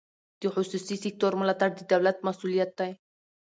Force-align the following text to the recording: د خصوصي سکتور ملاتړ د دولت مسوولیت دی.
د 0.41 0.43
خصوصي 0.55 0.95
سکتور 1.03 1.33
ملاتړ 1.41 1.69
د 1.75 1.79
دولت 1.91 2.17
مسوولیت 2.27 2.71
دی. 2.79 2.91